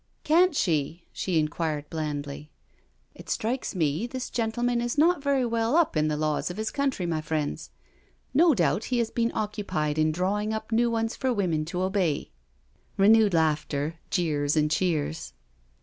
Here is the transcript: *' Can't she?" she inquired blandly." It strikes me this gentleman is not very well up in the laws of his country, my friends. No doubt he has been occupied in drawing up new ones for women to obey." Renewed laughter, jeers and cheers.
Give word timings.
*' 0.17 0.23
Can't 0.23 0.55
she?" 0.55 1.05
she 1.13 1.37
inquired 1.37 1.87
blandly." 1.91 2.49
It 3.13 3.29
strikes 3.29 3.75
me 3.75 4.07
this 4.07 4.31
gentleman 4.31 4.81
is 4.81 4.97
not 4.97 5.21
very 5.21 5.45
well 5.45 5.75
up 5.75 5.95
in 5.95 6.07
the 6.07 6.17
laws 6.17 6.49
of 6.49 6.57
his 6.57 6.71
country, 6.71 7.05
my 7.05 7.21
friends. 7.21 7.69
No 8.33 8.55
doubt 8.55 8.85
he 8.85 8.97
has 8.97 9.11
been 9.11 9.31
occupied 9.35 9.99
in 9.99 10.11
drawing 10.11 10.55
up 10.55 10.71
new 10.71 10.89
ones 10.89 11.15
for 11.15 11.31
women 11.31 11.65
to 11.65 11.83
obey." 11.83 12.31
Renewed 12.97 13.35
laughter, 13.35 13.99
jeers 14.09 14.55
and 14.57 14.71
cheers. 14.71 15.33